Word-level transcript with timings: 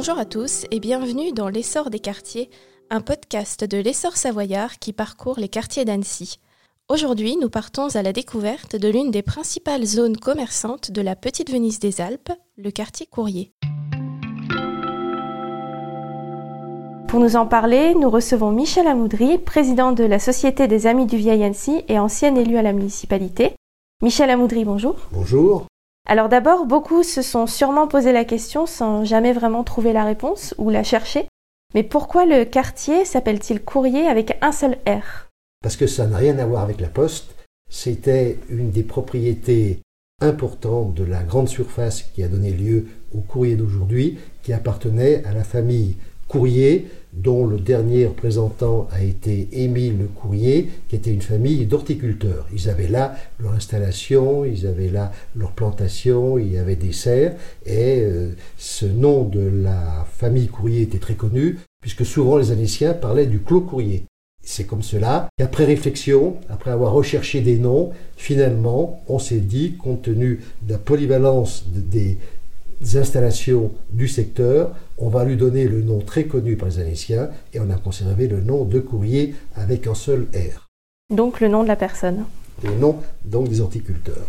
Bonjour 0.00 0.18
à 0.18 0.24
tous 0.24 0.64
et 0.70 0.80
bienvenue 0.80 1.30
dans 1.32 1.50
L'essor 1.50 1.90
des 1.90 1.98
quartiers, 1.98 2.48
un 2.88 3.02
podcast 3.02 3.64
de 3.64 3.76
l'essor 3.76 4.16
savoyard 4.16 4.78
qui 4.78 4.94
parcourt 4.94 5.38
les 5.38 5.50
quartiers 5.50 5.84
d'Annecy. 5.84 6.40
Aujourd'hui, 6.88 7.36
nous 7.36 7.50
partons 7.50 7.94
à 7.94 8.02
la 8.02 8.14
découverte 8.14 8.76
de 8.76 8.88
l'une 8.88 9.10
des 9.10 9.20
principales 9.20 9.84
zones 9.84 10.16
commerçantes 10.16 10.90
de 10.90 11.02
la 11.02 11.16
Petite 11.16 11.50
Venise 11.50 11.80
des 11.80 12.00
Alpes, 12.00 12.32
le 12.56 12.70
quartier 12.70 13.04
Courrier. 13.04 13.52
Pour 17.06 17.20
nous 17.20 17.36
en 17.36 17.46
parler, 17.46 17.94
nous 17.94 18.08
recevons 18.08 18.52
Michel 18.52 18.86
Amoudry, 18.86 19.36
président 19.36 19.92
de 19.92 20.04
la 20.04 20.18
Société 20.18 20.66
des 20.66 20.86
Amis 20.86 21.04
du 21.04 21.18
Vieil 21.18 21.44
Annecy 21.44 21.84
et 21.88 21.98
ancien 21.98 22.34
élu 22.36 22.56
à 22.56 22.62
la 22.62 22.72
municipalité. 22.72 23.52
Michel 24.02 24.30
Amoudry, 24.30 24.64
bonjour. 24.64 24.96
Bonjour. 25.12 25.66
Alors 26.10 26.28
d'abord, 26.28 26.66
beaucoup 26.66 27.04
se 27.04 27.22
sont 27.22 27.46
sûrement 27.46 27.86
posé 27.86 28.10
la 28.10 28.24
question 28.24 28.66
sans 28.66 29.04
jamais 29.04 29.32
vraiment 29.32 29.62
trouver 29.62 29.92
la 29.92 30.04
réponse 30.04 30.56
ou 30.58 30.68
la 30.68 30.82
chercher. 30.82 31.28
Mais 31.72 31.84
pourquoi 31.84 32.26
le 32.26 32.44
quartier 32.44 33.04
s'appelle-t-il 33.04 33.62
Courrier 33.62 34.08
avec 34.08 34.36
un 34.40 34.50
seul 34.50 34.72
R? 34.88 35.28
Parce 35.62 35.76
que 35.76 35.86
ça 35.86 36.08
n'a 36.08 36.16
rien 36.16 36.36
à 36.40 36.46
voir 36.46 36.64
avec 36.64 36.80
la 36.80 36.88
poste. 36.88 37.36
C'était 37.70 38.38
une 38.48 38.72
des 38.72 38.82
propriétés 38.82 39.82
importantes 40.20 40.94
de 40.94 41.04
la 41.04 41.22
grande 41.22 41.48
surface 41.48 42.02
qui 42.02 42.24
a 42.24 42.28
donné 42.28 42.50
lieu 42.50 42.88
au 43.14 43.20
courrier 43.20 43.54
d'aujourd'hui, 43.54 44.18
qui 44.42 44.52
appartenait 44.52 45.24
à 45.26 45.32
la 45.32 45.44
famille 45.44 45.94
Courrier, 46.26 46.88
dont 47.12 47.46
le 47.46 47.58
dernier 47.58 48.06
représentant 48.06 48.88
a 48.92 49.02
été 49.02 49.48
Émile 49.52 50.06
Courrier, 50.14 50.70
qui 50.88 50.96
était 50.96 51.12
une 51.12 51.22
famille 51.22 51.66
d'horticulteurs. 51.66 52.46
Ils 52.52 52.68
avaient 52.68 52.88
là 52.88 53.16
leur 53.38 53.52
installation, 53.52 54.44
ils 54.44 54.66
avaient 54.66 54.88
là 54.88 55.12
leur 55.34 55.52
plantation, 55.52 56.38
il 56.38 56.52
y 56.52 56.58
avait 56.58 56.76
des 56.76 56.92
serres, 56.92 57.34
et 57.66 58.00
euh, 58.00 58.30
ce 58.56 58.86
nom 58.86 59.24
de 59.24 59.40
la 59.40 60.06
famille 60.12 60.48
Courrier 60.48 60.82
était 60.82 60.98
très 60.98 61.14
connu, 61.14 61.58
puisque 61.80 62.06
souvent 62.06 62.38
les 62.38 62.52
Annéciens 62.52 62.94
parlaient 62.94 63.26
du 63.26 63.40
Clos 63.40 63.62
Courrier. 63.62 64.04
C'est 64.42 64.64
comme 64.64 64.82
cela 64.82 65.28
qu'après 65.36 65.64
réflexion, 65.64 66.36
après 66.48 66.70
avoir 66.70 66.92
recherché 66.92 67.40
des 67.40 67.58
noms, 67.58 67.90
finalement, 68.16 69.02
on 69.06 69.18
s'est 69.18 69.40
dit, 69.40 69.74
compte 69.76 70.02
tenu 70.02 70.40
de 70.62 70.72
la 70.72 70.78
polyvalence 70.78 71.66
des 71.68 72.18
installations 72.94 73.72
du 73.90 74.08
secteur, 74.08 74.74
on 74.98 75.08
va 75.08 75.24
lui 75.24 75.36
donner 75.36 75.66
le 75.66 75.82
nom 75.82 75.98
très 75.98 76.24
connu 76.24 76.56
par 76.56 76.68
les 76.68 76.78
Annéciens 76.78 77.30
et 77.52 77.60
on 77.60 77.70
a 77.70 77.76
conservé 77.76 78.28
le 78.28 78.40
nom 78.40 78.64
de 78.64 78.80
courrier 78.80 79.34
avec 79.54 79.86
un 79.86 79.94
seul 79.94 80.26
R. 80.34 80.68
Donc 81.14 81.40
le 81.40 81.48
nom 81.48 81.62
de 81.62 81.68
la 81.68 81.76
personne. 81.76 82.24
Le 82.62 82.74
nom 82.74 82.96
donc 83.24 83.48
des 83.48 83.60
horticulteurs. 83.60 84.26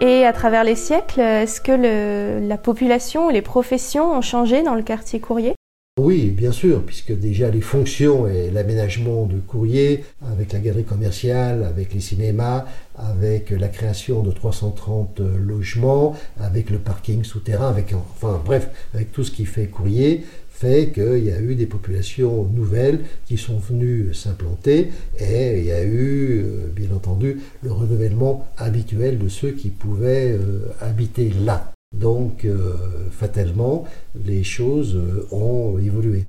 Et 0.00 0.24
à 0.24 0.32
travers 0.32 0.62
les 0.62 0.76
siècles, 0.76 1.20
est-ce 1.20 1.60
que 1.60 2.46
la 2.46 2.56
population 2.56 3.26
ou 3.26 3.30
les 3.30 3.42
professions 3.42 4.12
ont 4.16 4.20
changé 4.20 4.62
dans 4.62 4.74
le 4.74 4.82
quartier 4.82 5.18
courrier? 5.18 5.54
Oui, 5.98 6.30
bien 6.30 6.52
sûr, 6.52 6.82
puisque 6.82 7.12
déjà 7.12 7.50
les 7.50 7.60
fonctions 7.60 8.28
et 8.28 8.50
l'aménagement 8.50 9.26
de 9.26 9.38
courrier, 9.38 10.04
avec 10.26 10.52
la 10.52 10.60
galerie 10.60 10.84
commerciale, 10.84 11.64
avec 11.64 11.92
les 11.92 12.00
cinémas, 12.00 12.66
avec 12.96 13.50
la 13.50 13.68
création 13.68 14.22
de 14.22 14.30
330 14.30 15.20
logements, 15.20 16.14
avec 16.40 16.70
le 16.70 16.78
parking 16.78 17.24
souterrain, 17.24 17.68
avec 17.68 17.92
enfin 17.92 18.40
bref, 18.44 18.68
avec 18.94 19.12
tout 19.12 19.24
ce 19.24 19.30
qui 19.30 19.44
fait 19.44 19.66
courrier, 19.66 20.24
fait 20.58 20.90
qu'il 20.92 21.24
y 21.24 21.30
a 21.30 21.40
eu 21.40 21.54
des 21.54 21.66
populations 21.66 22.44
nouvelles 22.44 23.00
qui 23.26 23.36
sont 23.36 23.58
venues 23.58 24.12
s'implanter 24.12 24.90
et 25.18 25.58
il 25.58 25.64
y 25.64 25.72
a 25.72 25.84
eu, 25.84 26.42
euh, 26.44 26.66
bien 26.74 26.88
entendu, 26.94 27.38
le 27.62 27.70
renouvellement 27.70 28.48
habituel 28.56 29.18
de 29.18 29.28
ceux 29.28 29.52
qui 29.52 29.68
pouvaient 29.68 30.32
euh, 30.32 30.66
habiter 30.80 31.32
là. 31.44 31.72
Donc, 31.98 32.44
euh, 32.44 32.74
fatalement, 33.10 33.84
les 34.24 34.44
choses 34.44 34.96
euh, 34.96 35.26
ont 35.32 35.78
évolué. 35.78 36.26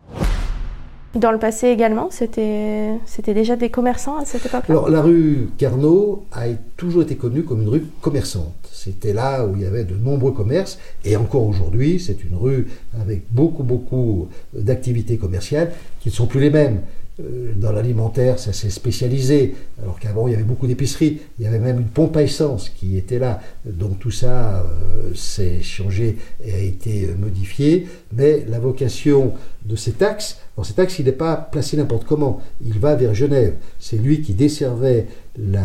Dans 1.16 1.32
le 1.32 1.38
passé 1.38 1.68
également, 1.68 2.10
c'était, 2.12 3.00
déjà 3.28 3.56
des 3.56 3.70
commerçants 3.70 4.18
à 4.18 4.26
cette 4.26 4.46
époque-là? 4.46 4.66
Alors, 4.70 4.90
la 4.90 5.02
rue 5.02 5.50
Carnot 5.58 6.26
a 6.32 6.46
toujours 6.76 7.04
été 7.04 7.16
connue 7.16 7.44
comme 7.44 7.62
une 7.62 7.70
rue 7.70 7.86
commerçante. 8.02 8.54
C'était 8.72 9.14
là 9.14 9.46
où 9.46 9.56
il 9.56 9.62
y 9.62 9.66
avait 9.66 9.84
de 9.84 9.96
nombreux 9.96 10.32
commerces, 10.32 10.80
et 11.06 11.16
encore 11.16 11.46
aujourd'hui, 11.46 12.00
c'est 12.00 12.24
une 12.24 12.36
rue 12.36 12.68
avec 13.00 13.24
beaucoup, 13.32 13.64
beaucoup 13.64 14.28
d'activités 14.54 15.18
commerciales 15.18 15.72
qui 16.00 16.10
ne 16.10 16.14
sont 16.14 16.28
plus 16.28 16.40
les 16.40 16.52
mêmes. 16.52 16.82
Euh, 17.20 17.54
dans 17.56 17.72
l'alimentaire, 17.72 18.40
ça 18.40 18.54
s'est 18.54 18.70
spécialisé, 18.70 19.56
alors 19.82 20.00
qu'avant 20.00 20.28
il 20.28 20.32
y 20.32 20.34
avait 20.36 20.44
beaucoup 20.44 20.68
d'épiceries, 20.68 21.20
il 21.38 21.44
y 21.44 21.48
avait 21.48 21.60
même 21.60 21.80
une 21.80 21.88
pompe 21.88 22.16
à 22.16 22.24
essence 22.24 22.70
qui 22.70 22.98
était 22.98 23.20
là, 23.20 23.42
donc 23.66 24.00
tout 24.00 24.12
ça 24.12 24.62
euh, 24.62 25.14
s'est 25.16 25.62
changé 25.62 26.18
et 26.44 26.54
a 26.54 26.60
été 26.60 27.10
modifié, 27.18 27.88
mais 28.14 28.46
la 28.48 28.60
vocation 28.60 29.34
de 29.66 29.76
cet 29.76 30.02
axe, 30.02 30.40
alors 30.60 30.66
cet 30.66 30.80
axe 30.80 31.00
il 31.00 31.06
n'est 31.06 31.14
pas 31.14 31.38
placé 31.38 31.78
n'importe 31.78 32.04
comment, 32.04 32.42
il 32.62 32.80
va 32.80 32.94
vers 32.96 33.14
Genève, 33.14 33.54
c'est 33.80 33.96
lui 33.96 34.22
qui 34.22 34.34
desservait 34.34 35.08
la, 35.38 35.64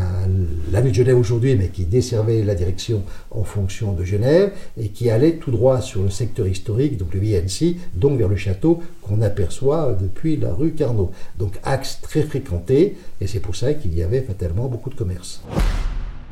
la 0.71 0.83
de 0.83 0.95
Genève 0.95 1.19
aujourd'hui, 1.19 1.57
mais 1.57 1.67
qui 1.67 1.85
desservait 1.85 2.45
la 2.45 2.55
direction 2.55 3.03
en 3.33 3.43
fonction 3.43 3.93
de 3.93 4.05
Genève, 4.05 4.53
et 4.81 4.91
qui 4.91 5.11
allait 5.11 5.33
tout 5.33 5.51
droit 5.51 5.81
sur 5.81 6.05
le 6.05 6.11
secteur 6.11 6.47
historique, 6.47 6.97
donc 6.97 7.13
le 7.13 7.19
VNC, 7.19 7.75
donc 7.97 8.19
vers 8.19 8.29
le 8.29 8.37
château 8.37 8.85
qu'on 9.03 9.21
aperçoit 9.21 9.99
depuis 10.01 10.37
la 10.37 10.55
rue 10.55 10.75
Carnot. 10.75 11.11
Donc 11.41 11.59
axe 11.65 11.99
très 12.01 12.23
fréquenté, 12.23 12.97
et 13.21 13.27
c'est 13.27 13.41
pour 13.41 13.57
ça 13.57 13.75
qu'il 13.75 13.97
y 13.97 14.03
avait 14.05 14.21
fatalement 14.21 14.69
beaucoup 14.69 14.91
de 14.91 14.95
commerce. 14.95 15.43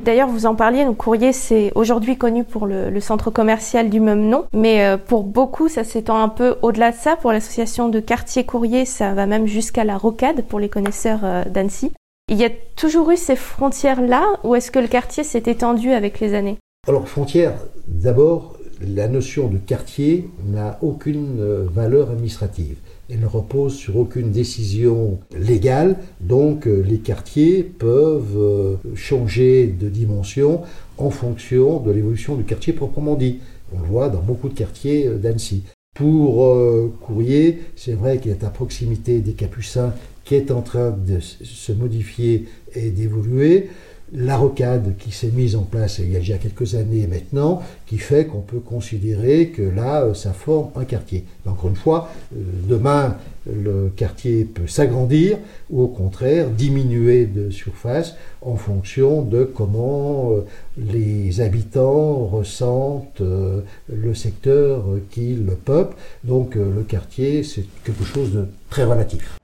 D'ailleurs, 0.03 0.27
vous 0.27 0.45
en 0.45 0.55
parliez, 0.55 0.85
courrier, 0.97 1.31
c'est 1.31 1.71
aujourd'hui 1.75 2.17
connu 2.17 2.43
pour 2.43 2.67
le, 2.67 2.99
centre 2.99 3.31
commercial 3.31 3.89
du 3.89 3.99
même 3.99 4.27
nom, 4.27 4.45
mais 4.53 4.83
euh, 4.83 4.97
pour 4.97 5.23
beaucoup, 5.23 5.69
ça 5.69 5.83
s'étend 5.83 6.21
un 6.21 6.29
peu 6.29 6.55
au-delà 6.61 6.91
de 6.91 6.95
ça. 6.95 7.15
Pour 7.15 7.31
l'association 7.31 7.87
de 7.87 7.99
quartier 7.99 8.43
courrier, 8.45 8.85
ça 8.85 9.13
va 9.13 9.25
même 9.25 9.47
jusqu'à 9.47 9.83
la 9.83 9.97
rocade 9.97 10.43
pour 10.43 10.59
les 10.59 10.69
connaisseurs 10.69 11.21
euh, 11.23 11.43
d'Annecy. 11.45 11.91
Il 12.29 12.37
y 12.37 12.43
a 12.43 12.49
toujours 12.75 13.11
eu 13.11 13.17
ces 13.17 13.35
frontières-là, 13.35 14.23
ou 14.43 14.55
est-ce 14.55 14.71
que 14.71 14.79
le 14.79 14.87
quartier 14.87 15.23
s'est 15.23 15.43
étendu 15.45 15.91
avec 15.91 16.19
les 16.19 16.33
années? 16.33 16.57
Alors, 16.87 17.07
frontières, 17.07 17.53
d'abord, 17.87 18.57
la 18.81 19.07
notion 19.07 19.47
de 19.47 19.57
quartier 19.57 20.29
n'a 20.45 20.79
aucune 20.81 21.39
euh, 21.39 21.65
valeur 21.71 22.09
administrative. 22.09 22.77
Elle 23.09 23.19
ne 23.19 23.25
repose 23.25 23.75
sur 23.75 23.97
aucune 23.97 24.31
décision 24.31 25.19
légale, 25.37 25.97
donc 26.21 26.67
euh, 26.67 26.81
les 26.81 26.99
quartiers 26.99 27.63
peuvent 27.63 28.37
euh, 28.37 28.75
changer 28.95 29.67
de 29.67 29.89
dimension 29.89 30.61
en 30.97 31.09
fonction 31.09 31.79
de 31.79 31.91
l'évolution 31.91 32.35
du 32.35 32.43
quartier 32.43 32.73
proprement 32.73 33.15
dit. 33.15 33.39
On 33.75 33.79
le 33.79 33.85
voit 33.85 34.09
dans 34.09 34.21
beaucoup 34.21 34.49
de 34.49 34.53
quartiers 34.53 35.09
d'Annecy. 35.09 35.63
Pour 35.95 36.57
Courrier, 37.01 37.61
c'est 37.75 37.93
vrai 37.93 38.17
qu'il 38.17 38.31
est 38.31 38.43
à 38.43 38.49
proximité 38.49 39.19
des 39.19 39.33
Capucins 39.33 39.93
qui 40.25 40.35
est 40.35 40.51
en 40.51 40.61
train 40.61 40.91
de 40.91 41.19
se 41.19 41.71
modifier 41.71 42.45
et 42.75 42.89
d'évoluer 42.89 43.69
la 44.15 44.37
rocade 44.37 44.95
qui 44.97 45.11
s'est 45.11 45.31
mise 45.33 45.55
en 45.55 45.63
place 45.63 45.99
il 45.99 46.11
y 46.11 46.15
a 46.15 46.19
déjà 46.19 46.37
quelques 46.37 46.75
années 46.75 47.07
maintenant, 47.07 47.61
qui 47.87 47.97
fait 47.97 48.25
qu'on 48.25 48.41
peut 48.41 48.59
considérer 48.59 49.49
que 49.49 49.61
là, 49.61 50.03
euh, 50.03 50.13
ça 50.13 50.33
forme 50.33 50.69
un 50.75 50.85
quartier. 50.85 51.25
encore 51.45 51.69
une 51.69 51.75
fois, 51.75 52.09
euh, 52.35 52.39
demain, 52.67 53.17
le 53.45 53.91
quartier 53.95 54.45
peut 54.45 54.67
s'agrandir 54.67 55.37
ou 55.69 55.83
au 55.83 55.87
contraire 55.87 56.49
diminuer 56.49 57.25
de 57.25 57.49
surface 57.49 58.15
en 58.41 58.55
fonction 58.55 59.21
de 59.21 59.43
comment 59.43 60.31
euh, 60.31 60.45
les 60.77 61.41
habitants 61.41 62.25
ressentent 62.25 63.21
le 63.21 64.13
secteur 64.13 64.85
qu'ils 65.11 65.45
peuplent. 65.65 65.95
Donc 66.23 66.55
le 66.55 66.83
quartier, 66.83 67.43
c'est 67.43 67.65
quelque 67.83 68.05
chose 68.05 68.31
de 68.31 68.45
très 68.69 68.85
relatif. 68.85 69.37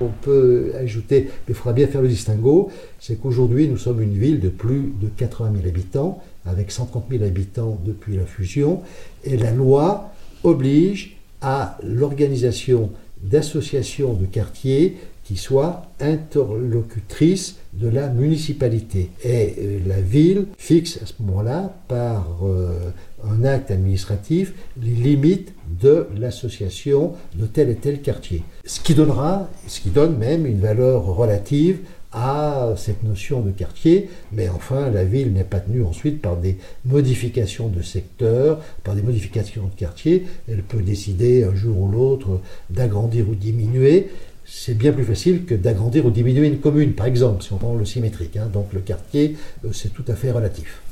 On 0.00 0.08
peut 0.08 0.72
ajouter, 0.78 1.24
mais 1.24 1.50
il 1.50 1.54
faudra 1.54 1.72
bien 1.72 1.86
faire 1.86 2.02
le 2.02 2.08
distinguo, 2.08 2.70
c'est 2.98 3.20
qu'aujourd'hui 3.20 3.68
nous 3.68 3.76
sommes 3.78 4.02
une 4.02 4.18
ville 4.18 4.40
de 4.40 4.48
plus 4.48 4.92
de 5.00 5.08
80 5.08 5.52
000 5.56 5.68
habitants, 5.68 6.22
avec 6.44 6.70
130 6.70 7.06
000 7.10 7.24
habitants 7.24 7.78
depuis 7.84 8.16
la 8.16 8.24
fusion, 8.24 8.82
et 9.24 9.36
la 9.36 9.52
loi 9.52 10.10
oblige 10.42 11.16
à 11.40 11.78
l'organisation 11.82 12.90
d'associations 13.22 14.14
de 14.14 14.26
quartiers 14.26 14.96
qui 15.24 15.36
soient 15.36 15.86
interlocutrices 16.00 17.56
de 17.72 17.88
la 17.88 18.08
municipalité. 18.08 19.10
Et 19.24 19.54
euh, 19.58 19.78
la 19.86 20.00
ville 20.00 20.46
fixe 20.58 21.00
à 21.02 21.06
ce 21.06 21.14
moment-là, 21.20 21.74
par 21.88 22.40
euh, 22.44 22.90
un 23.30 23.44
acte 23.44 23.70
administratif, 23.70 24.52
les 24.80 24.90
limites 24.90 25.52
de 25.80 26.06
l'association 26.16 27.12
de 27.34 27.46
tel 27.46 27.70
et 27.70 27.76
tel 27.76 28.00
quartier. 28.00 28.42
Ce 28.64 28.80
qui 28.80 28.94
donnera, 28.94 29.48
ce 29.66 29.80
qui 29.80 29.90
donne 29.90 30.16
même 30.16 30.46
une 30.46 30.60
valeur 30.60 31.04
relative 31.04 31.78
à 32.12 32.74
cette 32.76 33.02
notion 33.02 33.40
de 33.40 33.50
quartier, 33.50 34.08
mais 34.32 34.48
enfin 34.48 34.88
la 34.90 35.04
ville 35.04 35.32
n'est 35.32 35.42
pas 35.42 35.58
tenue 35.58 35.82
ensuite 35.82 36.22
par 36.22 36.36
des 36.36 36.58
modifications 36.84 37.68
de 37.68 37.82
secteur, 37.82 38.60
par 38.84 38.94
des 38.94 39.02
modifications 39.02 39.64
de 39.64 39.74
quartier, 39.74 40.24
elle 40.48 40.62
peut 40.62 40.80
décider 40.80 41.42
un 41.42 41.54
jour 41.54 41.76
ou 41.80 41.88
l'autre 41.90 42.40
d'agrandir 42.70 43.28
ou 43.28 43.34
diminuer, 43.34 44.10
c'est 44.46 44.76
bien 44.76 44.92
plus 44.92 45.04
facile 45.04 45.44
que 45.44 45.54
d'agrandir 45.54 46.06
ou 46.06 46.10
diminuer 46.10 46.46
une 46.46 46.60
commune, 46.60 46.92
par 46.92 47.06
exemple, 47.06 47.42
si 47.42 47.52
on 47.52 47.56
prend 47.56 47.74
le 47.74 47.84
symétrique. 47.84 48.36
Hein. 48.36 48.48
donc 48.52 48.72
le 48.72 48.80
quartier, 48.80 49.36
euh, 49.64 49.70
c'est 49.72 49.92
tout 49.92 50.04
à 50.06 50.14
fait 50.14 50.30
relatif. 50.30 50.82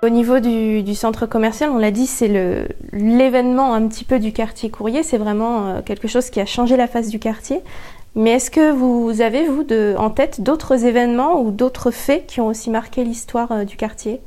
Au 0.00 0.10
niveau 0.10 0.38
du, 0.38 0.94
centre 0.94 1.26
commercial, 1.26 1.70
on 1.70 1.78
l'a 1.78 1.90
dit, 1.90 2.06
c'est 2.06 2.28
l'événement 2.92 3.74
un 3.74 3.88
petit 3.88 4.04
peu 4.04 4.20
du 4.20 4.32
quartier 4.32 4.70
courrier. 4.70 5.02
C'est 5.02 5.18
vraiment 5.18 5.66
euh, 5.66 5.82
quelque 5.82 6.06
chose 6.06 6.30
qui 6.30 6.40
a 6.40 6.46
changé 6.46 6.76
la 6.76 6.86
face 6.86 7.08
du 7.08 7.18
quartier. 7.18 7.60
Mais 8.14 8.30
est-ce 8.30 8.52
que 8.52 8.72
vous 8.72 9.20
avez, 9.20 9.48
vous, 9.48 9.66
en 9.96 10.10
tête 10.10 10.40
d'autres 10.40 10.84
événements 10.84 11.42
ou 11.42 11.50
d'autres 11.50 11.90
faits 11.90 12.26
qui 12.28 12.40
ont 12.40 12.46
aussi 12.46 12.70
marqué 12.70 13.02
l'histoire 13.02 13.50
euh, 13.50 13.64
du 13.64 13.76
quartier? 13.76 14.20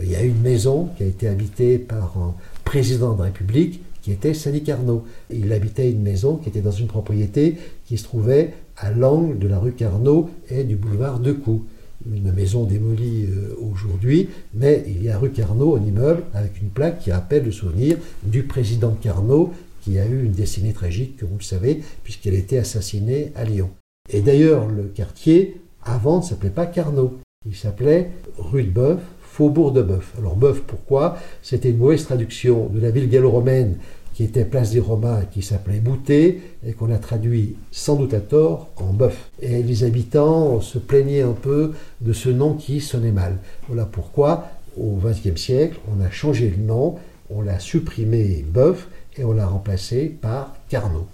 Il 0.00 0.10
y 0.10 0.16
a 0.16 0.22
une 0.22 0.40
maison 0.40 0.88
qui 0.96 1.02
a 1.02 1.06
été 1.06 1.28
habitée 1.28 1.78
par 1.78 2.16
un 2.16 2.34
président 2.64 3.12
de 3.12 3.18
la 3.18 3.24
République 3.24 3.82
qui 4.00 4.12
était 4.12 4.32
Sadi 4.32 4.62
Carnot. 4.62 5.04
Il 5.30 5.52
habitait 5.52 5.90
une 5.90 6.02
maison 6.02 6.36
qui 6.36 6.48
était 6.48 6.62
dans 6.62 6.70
une 6.70 6.86
propriété 6.86 7.56
qui 7.84 7.98
se 7.98 8.04
trouvait 8.04 8.54
à 8.78 8.90
l'angle 8.90 9.38
de 9.38 9.48
la 9.48 9.58
rue 9.58 9.72
Carnot 9.72 10.30
et 10.48 10.64
du 10.64 10.76
boulevard 10.76 11.18
Decou 11.18 11.64
une 12.06 12.32
maison 12.32 12.64
démolie 12.64 13.26
euh, 13.26 13.56
aujourd'hui, 13.60 14.28
mais 14.54 14.84
il 14.86 15.02
y 15.02 15.08
a 15.08 15.18
rue 15.18 15.30
Carnot, 15.30 15.76
un 15.76 15.84
immeuble 15.84 16.22
avec 16.34 16.60
une 16.60 16.68
plaque 16.68 17.00
qui 17.00 17.12
rappelle 17.12 17.44
le 17.44 17.52
souvenir 17.52 17.96
du 18.22 18.44
président 18.44 18.96
Carnot 19.00 19.52
qui 19.80 19.98
a 19.98 20.06
eu 20.06 20.24
une 20.24 20.32
destinée 20.32 20.72
tragique, 20.72 21.18
comme 21.18 21.30
vous 21.30 21.38
le 21.38 21.44
savez, 21.44 21.82
puisqu'il 22.04 22.34
a 22.34 22.38
été 22.38 22.58
assassiné 22.58 23.32
à 23.36 23.44
Lyon. 23.44 23.70
Et 24.12 24.20
d'ailleurs, 24.20 24.68
le 24.68 24.84
quartier, 24.84 25.60
avant, 25.84 26.18
ne 26.18 26.24
s'appelait 26.24 26.50
pas 26.50 26.66
Carnot, 26.66 27.18
il 27.46 27.54
s'appelait 27.54 28.10
rue 28.36 28.64
de 28.64 28.70
Boeuf, 28.70 29.00
Faubourg 29.20 29.72
de 29.72 29.82
Boeuf. 29.82 30.14
Alors 30.18 30.36
Boeuf, 30.36 30.62
pourquoi? 30.62 31.16
C'était 31.42 31.70
une 31.70 31.78
mauvaise 31.78 32.04
traduction 32.04 32.66
de 32.66 32.80
la 32.80 32.90
ville 32.90 33.08
gallo-romaine 33.08 33.76
qui 34.18 34.24
était 34.24 34.44
place 34.44 34.72
des 34.72 34.80
Romains 34.80 35.26
qui 35.30 35.42
s'appelait 35.42 35.78
Bouté 35.78 36.40
et 36.66 36.72
qu'on 36.72 36.90
a 36.90 36.98
traduit 36.98 37.54
sans 37.70 37.94
doute 37.94 38.14
à 38.14 38.18
tort 38.18 38.68
en 38.74 38.92
bœuf. 38.92 39.30
Et 39.40 39.62
les 39.62 39.84
habitants 39.84 40.60
se 40.60 40.80
plaignaient 40.80 41.22
un 41.22 41.34
peu 41.40 41.74
de 42.00 42.12
ce 42.12 42.28
nom 42.28 42.54
qui 42.54 42.80
sonnait 42.80 43.12
mal. 43.12 43.38
Voilà 43.68 43.84
pourquoi 43.84 44.48
au 44.76 44.96
XXe 44.96 45.40
siècle 45.40 45.78
on 45.86 46.04
a 46.04 46.10
changé 46.10 46.50
le 46.50 46.60
nom, 46.60 46.96
on 47.30 47.42
l'a 47.42 47.60
supprimé 47.60 48.44
bœuf 48.44 48.88
et 49.16 49.22
on 49.22 49.32
l'a 49.32 49.46
remplacé 49.46 50.06
par 50.06 50.56
Carnot. 50.68 51.06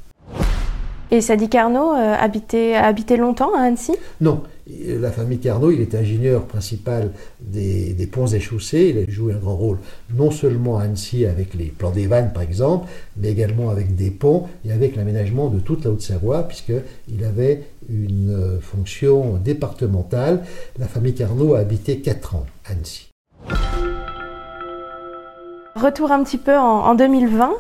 Et 1.15 1.21
Sadi 1.21 1.49
Carnot 1.49 1.93
euh, 1.93 2.17
habitait, 2.19 2.75
habitait 2.75 3.17
longtemps 3.17 3.55
à 3.55 3.61
Annecy? 3.61 3.93
Non, 4.21 4.43
la 4.67 5.13
famille 5.13 5.39
Carnot, 5.39 5.71
il 5.71 5.81
était 5.81 5.99
ingénieur 5.99 6.43
principal 6.43 7.13
des, 7.39 8.09
ponts 8.11 8.27
et 8.27 8.41
chaussées. 8.41 8.93
Il 8.93 8.99
a 8.99 9.09
joué 9.09 9.33
un 9.33 9.37
grand 9.37 9.55
rôle 9.55 9.79
non 10.13 10.33
seulement 10.33 10.77
à 10.77 10.83
Annecy 10.83 11.25
avec 11.25 11.55
les 11.55 11.67
plans 11.67 11.93
des 11.93 12.09
vannes 12.09 12.33
par 12.35 12.43
exemple, 12.43 12.89
mais 13.17 13.31
également 13.31 13.71
avec 13.71 13.95
des 13.95 14.11
ponts 14.11 14.49
et 14.65 14.73
avec 14.73 14.97
l'aménagement 14.97 15.51
de 15.51 15.61
toute 15.61 15.85
la 15.85 15.93
Haute-Savoie, 15.93 16.49
puisqu'il 16.49 17.25
avait 17.25 17.63
une 17.89 18.35
euh, 18.35 18.61
fonction 18.61 19.35
départementale. 19.37 20.43
La 20.81 20.89
famille 20.89 21.15
Carnot 21.15 21.55
a 21.55 21.61
habité 21.61 22.01
4 22.01 22.35
ans 22.35 22.47
à 22.67 22.73
Annecy. 22.73 23.09
Retour 25.77 26.11
un 26.11 26.25
petit 26.25 26.39
peu 26.39 26.57
en 26.57 26.93
2020. 26.97 27.53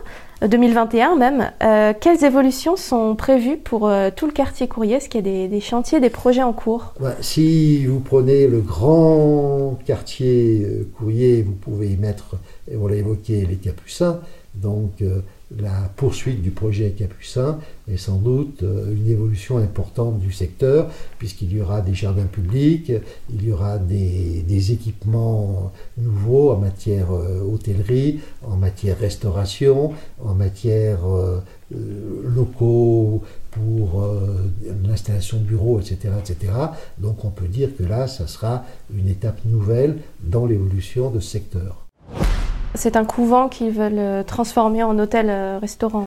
2021 0.43 1.17
même. 1.17 1.51
Euh, 1.63 1.93
quelles 1.99 2.25
évolutions 2.25 2.77
sont 2.77 3.15
prévues 3.15 3.57
pour 3.57 3.89
euh, 3.89 4.11
tout 4.15 4.27
le 4.27 4.33
quartier 4.33 4.69
Courrier? 4.69 4.97
Est-ce 4.97 5.09
qu'il 5.09 5.27
y 5.27 5.45
a 5.45 5.49
des, 5.49 5.61
chantiers, 5.61 6.01
des 6.01 6.11
projets 6.11 6.43
en 6.43 6.53
cours? 6.53 6.95
Si 7.21 7.87
vous 7.87 8.01
prenez 8.01 8.47
le 8.47 8.61
grand 8.61 9.79
quartier 9.85 10.63
euh, 10.65 10.89
Courrier, 10.97 11.43
vous 11.43 11.53
pouvez 11.53 11.89
y 11.89 11.97
mettre, 11.97 12.37
et 12.71 12.77
on 12.77 12.87
l'a 12.87 12.97
évoqué, 12.97 13.47
les 13.47 13.57
Capucins. 13.57 14.21
Donc 14.55 15.03
la 15.59 15.91
poursuite 15.97 16.43
du 16.43 16.51
projet 16.51 16.91
Capucin 16.91 17.59
est 17.89 17.97
sans 17.97 18.17
doute 18.17 18.63
euh, 18.63 18.95
une 18.95 19.07
évolution 19.09 19.59
importante 19.59 20.19
du 20.19 20.33
secteur, 20.33 20.91
puisqu'il 21.19 21.53
y 21.53 21.61
aura 21.61 21.81
des 21.81 21.95
jardins 21.95 22.27
publics, 22.27 22.93
il 23.31 23.45
y 23.45 23.53
aura 23.53 23.79
des, 23.79 24.73
équipements 24.73 25.73
nouveaux 25.99 26.53
en 26.53 26.57
matière 26.57 27.13
euh, 27.13 27.41
hôtellerie, 27.43 28.21
en 28.43 28.57
matière 28.57 28.99
restauration, 28.99 29.93
en 30.23 30.35
matière 30.35 31.01
euh, 31.07 31.41
locaux 31.71 33.23
pour 33.51 34.07
l'installation 34.85 35.39
de 35.39 35.45
bureaux, 35.45 35.81
etc., 35.81 36.15
etc. 36.19 36.53
Donc 36.99 37.25
on 37.25 37.31
peut 37.31 37.49
dire 37.49 37.77
que 37.77 37.83
là, 37.83 38.07
ça 38.07 38.27
sera 38.27 38.65
une 38.95 39.09
étape 39.09 39.45
nouvelle 39.45 39.99
dans 40.23 40.47
l'évolution 40.47 41.11
de 41.11 41.21
ce 41.21 41.31
secteur. 41.31 41.84
C'est 42.75 42.97
un 42.97 43.05
couvent 43.05 43.49
qu'ils 43.49 43.71
veulent 43.71 43.99
euh, 43.99 44.23
transformer 44.25 44.83
en 44.83 44.99
hôtel-restaurant. 44.99 46.05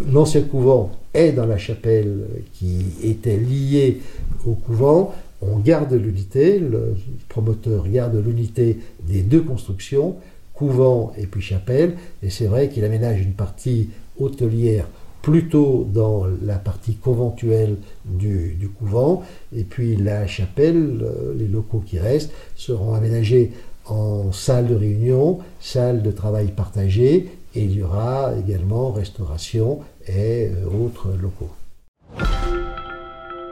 Euh, 0.00 0.04
L'ancien 0.12 0.42
couvent 0.42 0.90
est 1.14 1.32
dans 1.32 1.46
la 1.46 1.58
chapelle 1.58 2.26
qui 2.54 2.86
était 3.02 3.36
liée 3.36 4.00
au 4.46 4.54
couvent. 4.54 5.14
On 5.40 5.58
garde 5.58 5.92
l'unité, 5.92 6.58
le 6.58 6.96
promoteur 7.28 7.88
garde 7.88 8.16
l'unité 8.16 8.78
des 9.02 9.22
deux 9.22 9.42
constructions, 9.42 10.16
couvent 10.54 11.12
et 11.16 11.26
puis 11.26 11.40
chapelle. 11.40 11.94
Et 12.22 12.30
c'est 12.30 12.46
vrai 12.46 12.68
qu'il 12.68 12.84
aménage 12.84 13.20
une 13.20 13.34
partie 13.34 13.90
hôtelière 14.18 14.86
plutôt 15.22 15.86
dans 15.92 16.26
la 16.42 16.56
partie 16.56 16.94
conventuelle 16.94 17.76
du, 18.04 18.70
couvent, 18.78 19.22
et 19.54 19.64
puis 19.64 19.96
la 19.96 20.26
chapelle, 20.26 21.00
euh, 21.02 21.34
les 21.36 21.48
locaux 21.48 21.82
qui 21.84 21.98
restent, 21.98 22.32
seront 22.56 22.94
aménagés 22.94 23.52
en 23.88 24.32
salle 24.32 24.66
de 24.66 24.74
réunion, 24.74 25.38
salle 25.60 26.02
de 26.02 26.10
travail 26.10 26.48
partagée, 26.48 27.28
et 27.54 27.62
il 27.62 27.72
y 27.72 27.82
aura 27.82 28.32
également 28.38 28.92
restauration 28.92 29.80
et 30.06 30.46
euh, 30.46 30.84
autres 30.84 31.08
locaux. 31.20 31.50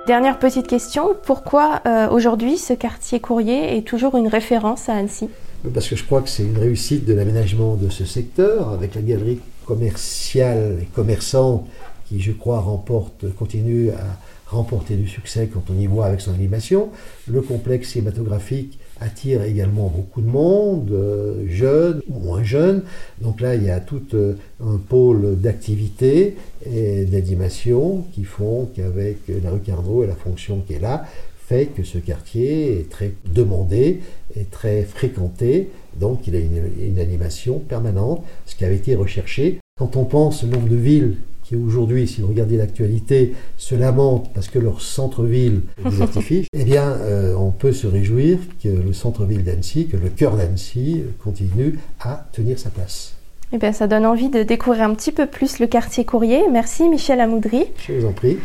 Dernière 0.07 0.39
petite 0.39 0.69
question, 0.69 1.17
pourquoi 1.25 1.81
euh, 1.85 2.09
aujourd'hui 2.11 2.59
ce 2.59 2.73
quartier 2.75 3.19
courrier 3.19 3.77
est 3.77 3.83
toujours 3.83 4.17
une 4.17 4.29
référence 4.29 4.89
à 4.89 4.95
Annecy? 4.95 5.29
Parce 5.75 5.89
que 5.89 5.97
je 5.97 6.05
crois 6.05 6.23
que 6.23 6.29
c'est 6.29 6.45
une 6.45 6.59
réussite 6.59 7.05
de 7.05 7.13
l'aménagement 7.13 7.75
de 7.75 7.89
ce 7.89 8.05
secteur, 8.05 8.69
avec 8.71 8.95
la 8.95 9.03
galerie 9.03 9.41
commerciale 9.65 10.79
et 10.81 10.85
commerçante 10.85 11.67
qui, 12.09 12.21
je 12.21 12.31
crois, 12.31 12.61
remporte, 12.61 13.35
continue 13.35 13.91
à 13.91 14.17
remporter 14.47 14.95
du 14.95 15.09
succès 15.09 15.51
quand 15.53 15.65
on 15.71 15.79
y 15.79 15.87
voit 15.87 16.07
avec 16.07 16.21
son 16.21 16.33
animation, 16.33 16.91
le 17.27 17.41
complexe 17.43 17.91
cinématographique 17.91 18.79
attire 19.01 19.43
également 19.43 19.93
beaucoup 19.95 20.21
de 20.21 20.29
monde, 20.29 20.91
euh, 20.91 21.45
jeunes 21.49 22.01
ou 22.09 22.19
moins 22.19 22.43
jeunes. 22.43 22.83
Donc 23.21 23.41
là, 23.41 23.55
il 23.55 23.65
y 23.65 23.71
a 23.71 23.81
tout 23.81 24.03
euh, 24.15 24.35
un 24.65 24.79
pôle 24.79 25.39
d'activité 25.39 26.37
et 26.65 27.05
d'animation 27.05 28.05
qui 28.13 28.25
font 28.25 28.69
qu'avec 28.75 29.19
la 29.29 29.51
rue 29.51 29.61
Carnot 29.61 30.05
et 30.05 30.07
la 30.07 30.15
fonction 30.15 30.63
qui 30.67 30.75
est 30.75 30.81
là, 30.81 31.05
fait 31.47 31.67
que 31.67 31.85
ce 31.85 31.99
quartier 31.99 32.81
est 32.81 32.91
très 32.91 33.13
demandé 33.33 34.01
et 34.35 34.45
très 34.45 34.83
fréquenté. 34.83 35.71
Donc 35.99 36.27
il 36.27 36.35
a 36.35 36.41
une, 36.41 36.63
une 36.81 36.99
animation 36.99 37.61
permanente, 37.61 38.25
ce 38.47 38.57
qui 38.57 38.65
avait 38.65 38.77
été 38.77 38.95
recherché. 38.95 39.59
Quand 39.79 39.97
on 39.97 40.05
pense 40.05 40.43
au 40.43 40.47
nombre 40.47 40.69
de 40.69 40.77
villes 40.77 41.17
qui 41.47 41.55
aujourd'hui, 41.55 42.09
si 42.09 42.23
vous 42.23 42.29
regardez 42.29 42.57
l'actualité, 42.57 43.35
se 43.57 43.77
lamentent 43.77 44.33
parce 44.35 44.49
que 44.49 44.59
leur 44.59 44.81
centre-ville 44.81 45.61
désertifie, 45.85 46.47
eh 46.53 46.65
bien, 46.65 46.83
euh, 46.83 47.37
on 47.37 47.53
peut 47.53 47.73
se 47.73 47.87
réjouir 47.87 48.39
que 48.63 48.69
le 48.69 48.93
centre-ville 48.93 49.45
d'Annecy, 49.45 49.87
que 49.87 49.97
le 49.97 50.09
cœur 50.09 50.37
d'Annecy 50.37 51.05
continue 51.23 51.79
à 52.01 52.27
tenir 52.33 52.59
sa 52.59 52.71
place. 52.71 53.15
Eh 53.53 53.59
bien, 53.59 53.73
ça 53.73 53.87
donne 53.87 54.05
envie 54.05 54.29
de 54.29 54.43
découvrir 54.43 54.83
un 54.83 54.95
petit 54.95 55.13
peu 55.13 55.27
plus 55.27 55.61
le 55.61 55.69
quartier 55.69 56.05
courrier. 56.05 56.43
Merci 56.51 56.89
Michel 56.89 57.21
Amoudry. 57.21 57.67
Je 57.87 57.93
vous 57.93 58.07
en 58.07 58.13
prie. 58.13 58.39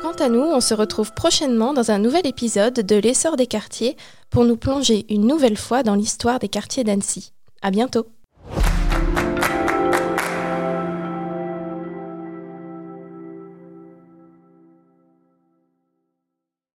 Quant 0.00 0.24
à 0.24 0.28
nous, 0.28 0.42
on 0.42 0.60
se 0.60 0.72
retrouve 0.72 1.12
prochainement 1.14 1.74
dans 1.74 1.90
un 1.90 1.98
nouvel 1.98 2.28
épisode 2.28 2.74
de 2.74 2.96
L'essor 2.96 3.36
des 3.36 3.48
quartiers 3.48 3.96
pour 4.30 4.44
nous 4.44 4.56
plonger 4.56 5.04
une 5.12 5.26
nouvelle 5.26 5.56
fois 5.56 5.82
dans 5.82 5.96
l'histoire 5.96 6.38
des 6.38 6.48
quartiers 6.48 6.84
d'Annecy. 6.84 7.32
À 7.60 7.72
bientôt. 7.72 8.06